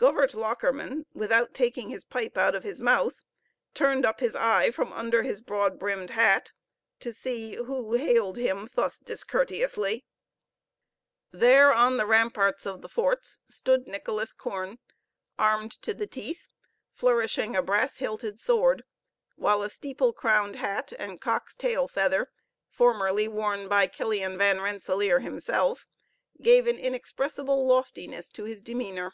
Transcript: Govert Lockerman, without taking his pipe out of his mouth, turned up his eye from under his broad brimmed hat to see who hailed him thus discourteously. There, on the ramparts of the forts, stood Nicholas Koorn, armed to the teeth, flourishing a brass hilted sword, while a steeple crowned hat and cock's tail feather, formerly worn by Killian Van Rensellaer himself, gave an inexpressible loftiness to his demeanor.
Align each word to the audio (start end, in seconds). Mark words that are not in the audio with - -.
Govert 0.00 0.34
Lockerman, 0.34 1.04
without 1.12 1.52
taking 1.52 1.90
his 1.90 2.06
pipe 2.06 2.38
out 2.38 2.54
of 2.54 2.62
his 2.62 2.80
mouth, 2.80 3.22
turned 3.74 4.06
up 4.06 4.20
his 4.20 4.34
eye 4.34 4.70
from 4.70 4.94
under 4.94 5.22
his 5.22 5.42
broad 5.42 5.78
brimmed 5.78 6.08
hat 6.08 6.52
to 7.00 7.12
see 7.12 7.54
who 7.54 7.92
hailed 7.92 8.38
him 8.38 8.66
thus 8.74 8.98
discourteously. 8.98 10.06
There, 11.32 11.74
on 11.74 11.98
the 11.98 12.06
ramparts 12.06 12.64
of 12.64 12.80
the 12.80 12.88
forts, 12.88 13.40
stood 13.46 13.86
Nicholas 13.86 14.32
Koorn, 14.32 14.78
armed 15.38 15.72
to 15.82 15.92
the 15.92 16.06
teeth, 16.06 16.48
flourishing 16.94 17.54
a 17.54 17.60
brass 17.60 17.96
hilted 17.98 18.40
sword, 18.40 18.84
while 19.36 19.62
a 19.62 19.68
steeple 19.68 20.14
crowned 20.14 20.56
hat 20.56 20.94
and 20.98 21.20
cock's 21.20 21.54
tail 21.54 21.86
feather, 21.88 22.30
formerly 22.70 23.28
worn 23.28 23.68
by 23.68 23.86
Killian 23.86 24.38
Van 24.38 24.62
Rensellaer 24.62 25.20
himself, 25.20 25.86
gave 26.40 26.66
an 26.66 26.78
inexpressible 26.78 27.66
loftiness 27.66 28.30
to 28.30 28.44
his 28.44 28.62
demeanor. 28.62 29.12